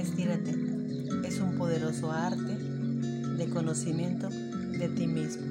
Estírate. 0.00 0.54
Es 1.28 1.40
un 1.40 1.56
poderoso 1.58 2.10
arte 2.10 2.56
de 3.36 3.50
conocimiento 3.50 4.30
de 4.30 4.88
ti 4.88 5.06
mismo 5.06 5.44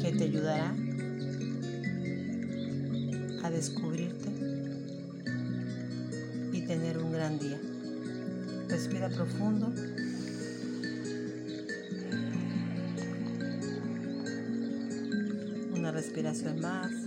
que 0.00 0.12
te 0.16 0.22
ayudará 0.22 0.72
a 3.42 3.50
descubrirte 3.50 4.28
y 6.52 6.60
tener 6.64 6.98
un 6.98 7.10
gran 7.10 7.40
día. 7.40 7.60
Respira 8.68 9.08
profundo. 9.08 9.72
Una 15.74 15.90
respiración 15.90 16.60
más. 16.60 17.05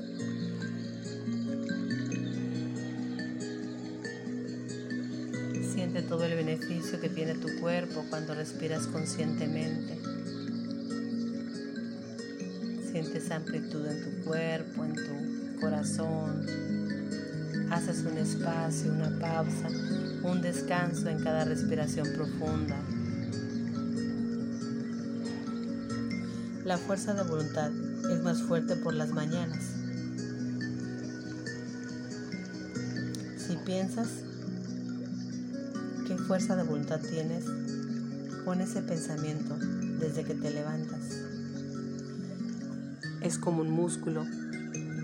Siente 5.91 6.07
todo 6.07 6.23
el 6.23 6.35
beneficio 6.35 6.99
que 6.99 7.09
tiene 7.09 7.33
tu 7.33 7.47
cuerpo 7.59 8.05
cuando 8.11 8.35
respiras 8.35 8.85
conscientemente. 8.85 9.97
Sientes 12.91 13.31
amplitud 13.31 13.87
en 13.87 14.03
tu 14.03 14.23
cuerpo, 14.23 14.85
en 14.85 14.93
tu 14.93 15.59
corazón. 15.59 16.45
Haces 17.71 18.03
un 18.05 18.19
espacio, 18.19 18.93
una 18.93 19.17
pausa, 19.17 19.67
un 20.21 20.43
descanso 20.43 21.09
en 21.09 21.23
cada 21.23 21.43
respiración 21.45 22.07
profunda. 22.13 22.77
La 26.65 26.77
fuerza 26.77 27.15
de 27.15 27.23
voluntad 27.23 27.71
es 28.11 28.21
más 28.21 28.43
fuerte 28.43 28.75
por 28.75 28.93
las 28.93 29.09
mañanas. 29.09 29.63
Si 33.39 33.57
piensas 33.65 34.28
fuerza 36.29 36.55
de 36.55 36.61
voluntad 36.61 36.99
tienes, 36.99 37.43
pon 38.45 38.61
ese 38.61 38.83
pensamiento 38.83 39.55
desde 39.99 40.23
que 40.23 40.35
te 40.35 40.51
levantas. 40.51 41.01
Es 43.23 43.39
como 43.39 43.61
un 43.63 43.71
músculo 43.71 44.23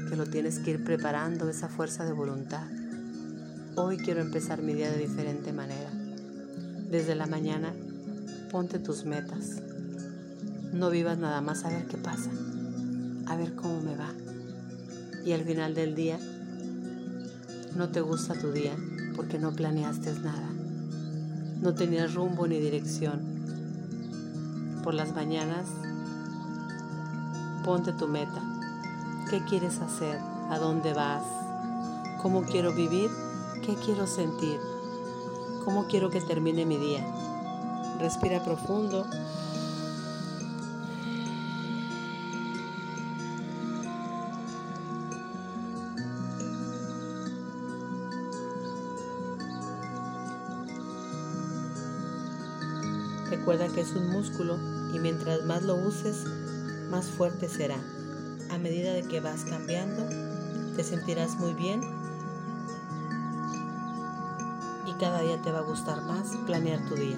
que 0.08 0.16
lo 0.16 0.28
tienes 0.28 0.60
que 0.60 0.70
ir 0.70 0.84
preparando, 0.84 1.50
esa 1.50 1.68
fuerza 1.68 2.06
de 2.06 2.14
voluntad. 2.14 2.62
Hoy 3.76 3.98
quiero 3.98 4.22
empezar 4.22 4.62
mi 4.62 4.76
día 4.76 4.92
de 4.92 5.00
diferente 5.00 5.52
manera. 5.52 5.90
Desde 6.92 7.16
la 7.16 7.26
mañana, 7.26 7.74
ponte 8.52 8.78
tus 8.78 9.04
metas. 9.06 9.64
No 10.74 10.92
vivas 10.92 11.18
nada 11.18 11.42
más 11.42 11.66
a 11.66 11.70
ver 11.70 11.88
qué 11.88 11.98
pasa, 11.98 12.30
a 13.26 13.36
ver 13.36 13.56
cómo 13.56 13.82
me 13.82 13.96
va. 13.96 14.14
Y 15.26 15.32
al 15.32 15.44
final 15.44 15.74
del 15.74 15.96
día, 15.96 16.20
no 17.76 17.90
te 17.90 18.02
gusta 18.02 18.36
tu 18.36 18.52
día 18.52 18.76
porque 19.16 19.40
no 19.40 19.56
planeaste 19.56 20.14
nada. 20.20 20.65
No 21.66 21.74
tenías 21.74 22.14
rumbo 22.14 22.46
ni 22.46 22.60
dirección. 22.60 23.22
Por 24.84 24.94
las 24.94 25.16
mañanas, 25.16 25.66
ponte 27.64 27.92
tu 27.92 28.08
meta. 28.08 28.40
¿Qué 29.32 29.44
quieres 29.46 29.80
hacer? 29.80 30.20
¿A 30.52 30.60
dónde 30.60 30.94
vas? 30.94 31.24
¿Cómo 32.22 32.44
quiero 32.44 32.72
vivir? 32.72 33.10
¿Qué 33.66 33.74
quiero 33.84 34.06
sentir? 34.06 34.60
¿Cómo 35.64 35.88
quiero 35.88 36.12
que 36.12 36.22
termine 36.22 36.68
mi 36.68 36.78
día? 36.78 37.04
Respira 38.00 38.44
profundo. 38.44 39.08
Recuerda 53.46 53.72
que 53.72 53.82
es 53.82 53.94
un 53.94 54.10
músculo 54.10 54.58
y 54.92 54.98
mientras 54.98 55.46
más 55.46 55.62
lo 55.62 55.76
uses, 55.76 56.26
más 56.90 57.06
fuerte 57.06 57.48
será. 57.48 57.78
A 58.50 58.58
medida 58.58 58.92
de 58.92 59.04
que 59.04 59.20
vas 59.20 59.46
cambiando, 59.46 60.04
te 60.76 60.84
sentirás 60.84 61.36
muy 61.36 61.54
bien 61.54 61.80
y 64.88 64.94
cada 64.94 65.22
día 65.22 65.40
te 65.44 65.52
va 65.52 65.60
a 65.60 65.62
gustar 65.62 66.02
más 66.06 66.36
planear 66.48 66.84
tu 66.90 66.96
día. 66.96 67.18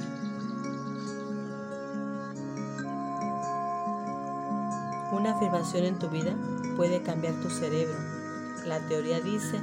Una 5.13 5.31
afirmación 5.33 5.85
en 5.85 5.97
tu 5.97 6.09
vida 6.09 6.35
puede 6.75 7.03
cambiar 7.03 7.35
tu 7.35 7.49
cerebro. 7.49 7.97
La 8.65 8.85
teoría 8.89 9.21
dice 9.21 9.61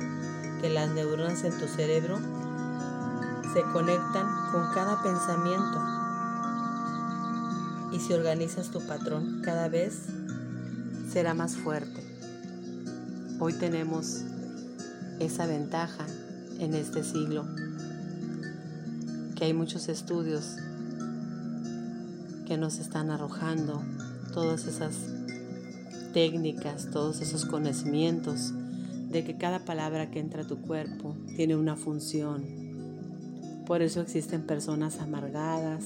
que 0.62 0.70
las 0.70 0.88
neuronas 0.88 1.44
en 1.44 1.58
tu 1.60 1.68
cerebro 1.68 2.18
se 3.52 3.62
conectan 3.74 4.26
con 4.50 4.72
cada 4.72 5.02
pensamiento 5.02 6.03
y 7.94 8.00
si 8.00 8.12
organizas 8.12 8.70
tu 8.70 8.80
patrón 8.80 9.40
cada 9.44 9.68
vez 9.68 10.06
será 11.12 11.32
más 11.32 11.54
fuerte. 11.54 12.02
Hoy 13.38 13.52
tenemos 13.52 14.22
esa 15.20 15.46
ventaja 15.46 16.04
en 16.58 16.74
este 16.74 17.04
siglo, 17.04 17.44
que 19.36 19.44
hay 19.44 19.54
muchos 19.54 19.88
estudios 19.88 20.56
que 22.48 22.56
nos 22.56 22.78
están 22.78 23.10
arrojando 23.10 23.80
todas 24.32 24.66
esas 24.66 24.94
técnicas, 26.12 26.90
todos 26.90 27.20
esos 27.20 27.44
conocimientos 27.44 28.52
de 29.08 29.24
que 29.24 29.36
cada 29.36 29.64
palabra 29.64 30.10
que 30.10 30.18
entra 30.18 30.42
a 30.42 30.46
tu 30.46 30.58
cuerpo 30.60 31.14
tiene 31.36 31.54
una 31.54 31.76
función. 31.76 32.44
Por 33.66 33.82
eso 33.82 34.00
existen 34.00 34.42
personas 34.42 34.98
amargadas, 34.98 35.84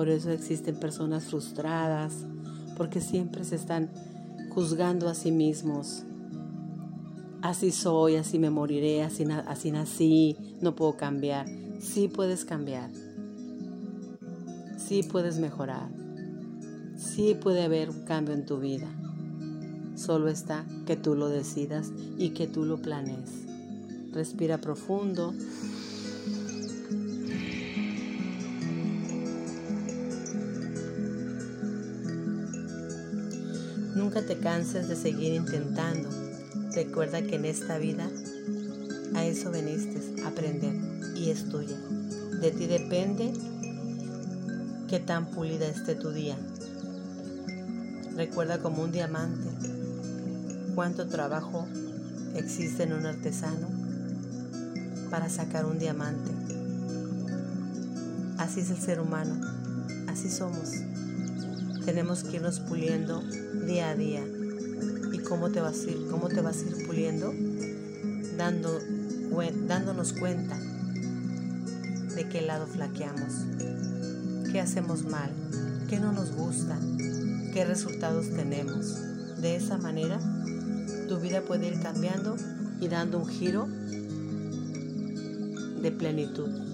por 0.00 0.08
eso 0.08 0.30
existen 0.30 0.76
personas 0.76 1.24
frustradas, 1.24 2.14
porque 2.78 3.02
siempre 3.02 3.44
se 3.44 3.56
están 3.56 3.90
juzgando 4.48 5.10
a 5.10 5.14
sí 5.14 5.30
mismos. 5.30 6.04
Así 7.42 7.70
soy, 7.70 8.16
así 8.16 8.38
me 8.38 8.48
moriré, 8.48 9.02
así, 9.02 9.26
nací, 9.26 10.38
no 10.62 10.74
puedo 10.74 10.96
cambiar. 10.96 11.44
Sí 11.80 12.08
puedes 12.08 12.46
cambiar. 12.46 12.88
Sí 14.78 15.02
puedes 15.02 15.38
mejorar. 15.38 15.90
Sí 16.96 17.36
puede 17.38 17.62
haber 17.62 17.90
cambio 18.06 18.32
en 18.32 18.46
tu 18.46 18.58
vida. 18.58 18.88
Solo 19.96 20.30
está 20.30 20.64
que 20.86 20.96
tú 20.96 21.14
lo 21.14 21.28
decidas 21.28 21.92
y 22.16 22.30
que 22.30 22.46
tú 22.46 22.64
lo 22.64 22.80
planees. 22.80 23.44
Respira 24.14 24.62
profundo. 24.62 25.34
Nunca 33.94 34.22
te 34.22 34.38
canses 34.38 34.88
de 34.88 34.96
seguir 34.96 35.34
intentando. 35.34 36.08
Recuerda 36.72 37.22
que 37.22 37.36
en 37.36 37.44
esta 37.44 37.78
vida 37.78 38.08
a 39.14 39.24
eso 39.24 39.50
veniste, 39.50 40.22
a 40.24 40.28
aprender 40.28 40.74
y 41.16 41.30
es 41.30 41.48
tuya. 41.48 41.76
De 42.40 42.50
ti 42.52 42.66
depende 42.66 43.32
qué 44.88 45.00
tan 45.00 45.30
pulida 45.30 45.66
esté 45.66 45.94
tu 45.94 46.10
día. 46.10 46.36
Recuerda 48.16 48.60
como 48.60 48.82
un 48.82 48.92
diamante 48.92 49.48
cuánto 50.74 51.08
trabajo 51.08 51.66
existe 52.34 52.84
en 52.84 52.92
un 52.92 53.06
artesano 53.06 53.68
para 55.10 55.28
sacar 55.28 55.66
un 55.66 55.78
diamante. 55.78 56.30
Así 58.38 58.60
es 58.60 58.70
el 58.70 58.78
ser 58.78 59.00
humano, 59.00 59.40
así 60.08 60.30
somos. 60.30 60.89
Tenemos 61.90 62.22
que 62.22 62.36
irnos 62.36 62.60
puliendo 62.60 63.20
día 63.66 63.90
a 63.90 63.96
día. 63.96 64.22
¿Y 65.12 65.18
cómo 65.18 65.50
te 65.50 65.60
vas 65.60 65.76
a 65.80 65.90
ir, 65.90 66.06
cómo 66.08 66.28
te 66.28 66.40
vas 66.40 66.58
a 66.58 66.66
ir 66.68 66.86
puliendo? 66.86 67.34
Dando, 68.36 68.78
dándonos 69.66 70.12
cuenta 70.12 70.56
de 72.14 72.28
qué 72.28 72.42
lado 72.42 72.68
flaqueamos, 72.68 73.44
qué 74.52 74.60
hacemos 74.60 75.04
mal, 75.04 75.32
qué 75.88 75.98
no 75.98 76.12
nos 76.12 76.30
gusta, 76.30 76.78
qué 77.52 77.64
resultados 77.64 78.30
tenemos. 78.36 79.40
De 79.40 79.56
esa 79.56 79.76
manera, 79.76 80.20
tu 81.08 81.18
vida 81.18 81.40
puede 81.40 81.66
ir 81.66 81.80
cambiando 81.80 82.36
y 82.80 82.86
dando 82.86 83.18
un 83.18 83.26
giro 83.26 83.66
de 85.82 85.90
plenitud. 85.90 86.69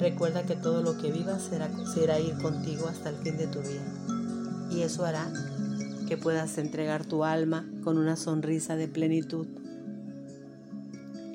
Recuerda 0.00 0.44
que 0.44 0.56
todo 0.56 0.80
lo 0.80 0.96
que 0.96 1.12
vivas 1.12 1.50
será, 1.92 2.18
ir 2.18 2.38
contigo 2.38 2.88
hasta 2.88 3.10
el 3.10 3.16
fin 3.16 3.36
de 3.36 3.46
tu 3.46 3.60
vida. 3.60 3.84
Y 4.70 4.80
eso 4.80 5.04
hará 5.04 5.30
que 6.08 6.16
puedas 6.16 6.56
entregar 6.56 7.04
tu 7.04 7.22
alma 7.22 7.68
con 7.84 7.98
una 7.98 8.16
sonrisa 8.16 8.76
de 8.76 8.88
plenitud. 8.88 9.46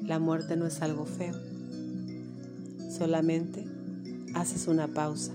La 0.01 0.17
muerte 0.17 0.55
no 0.55 0.65
es 0.65 0.81
algo 0.81 1.05
feo. 1.05 1.35
Solamente 2.89 3.67
haces 4.33 4.67
una 4.67 4.87
pausa. 4.87 5.33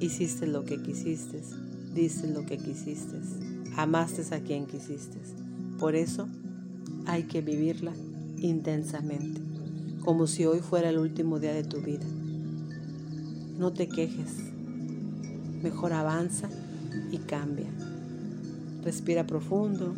Hiciste 0.00 0.46
lo 0.46 0.66
que 0.66 0.82
quisiste, 0.82 1.42
diste 1.94 2.28
lo 2.28 2.44
que 2.44 2.58
quisiste, 2.58 3.18
Amaste 3.74 4.34
a 4.34 4.40
quien 4.40 4.66
quisiste. 4.66 5.18
Por 5.78 5.94
eso 5.94 6.28
hay 7.06 7.22
que 7.22 7.40
vivirla 7.40 7.92
intensamente, 8.36 9.40
como 10.06 10.28
si 10.28 10.46
hoy 10.46 10.60
fuera 10.60 10.88
el 10.90 10.98
último 10.98 11.40
día 11.40 11.52
de 11.52 11.64
tu 11.64 11.80
vida. 11.80 12.06
No 13.58 13.72
te 13.72 13.88
quejes, 13.88 14.36
mejor 15.60 15.92
avanza 15.92 16.48
y 17.10 17.18
cambia. 17.18 17.66
Respira 18.84 19.26
profundo. 19.26 19.96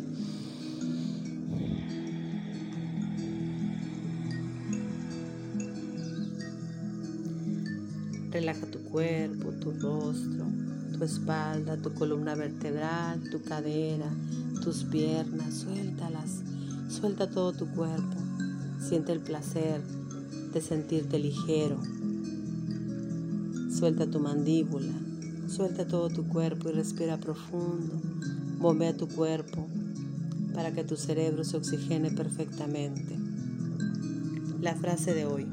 Relaja 8.31 8.65
tu 8.65 8.79
cuerpo, 8.85 9.51
tu 9.61 9.73
rostro, 9.73 10.45
tu 10.97 11.03
espalda, 11.03 11.77
tu 11.77 11.93
columna 11.93 12.33
vertebral, 12.33 13.21
tu 13.29 13.43
cadera, 13.43 14.09
tus 14.63 14.85
piernas. 14.85 15.53
Suéltalas. 15.53 16.41
Suelta 16.89 17.29
todo 17.29 17.53
tu 17.53 17.67
cuerpo. 17.67 18.17
Siente 18.79 19.11
el 19.11 19.19
placer 19.19 19.98
de 20.53 20.61
sentirte 20.61 21.19
ligero. 21.19 21.79
Suelta 23.71 24.09
tu 24.09 24.19
mandíbula. 24.19 24.93
Suelta 25.47 25.87
todo 25.87 26.09
tu 26.09 26.27
cuerpo 26.27 26.69
y 26.69 26.73
respira 26.73 27.17
profundo. 27.17 28.01
Bombea 28.59 28.95
tu 28.95 29.07
cuerpo 29.07 29.67
para 30.53 30.73
que 30.73 30.83
tu 30.83 30.95
cerebro 30.95 31.43
se 31.43 31.57
oxigene 31.57 32.11
perfectamente. 32.11 33.17
La 34.61 34.75
frase 34.75 35.13
de 35.13 35.25
hoy. 35.25 35.47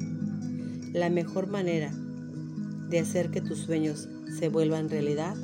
La 0.92 1.10
mejor 1.10 1.46
manera 1.46 1.92
de 2.88 2.98
hacer 2.98 3.30
que 3.30 3.40
tus 3.40 3.58
sueños 3.58 4.08
se 4.38 4.48
vuelvan 4.48 4.88
realidad 4.88 5.36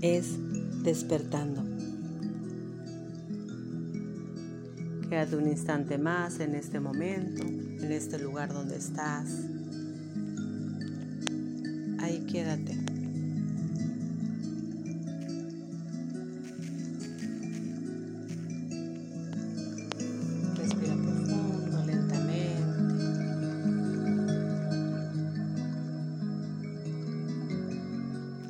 es 0.00 0.36
despertando. 0.82 1.71
Quédate 5.12 5.36
un 5.36 5.46
instante 5.46 5.98
más 5.98 6.40
en 6.40 6.54
este 6.54 6.80
momento, 6.80 7.42
en 7.42 7.92
este 7.92 8.18
lugar 8.18 8.50
donde 8.50 8.78
estás. 8.78 9.26
Ahí 12.00 12.24
quédate. 12.32 12.91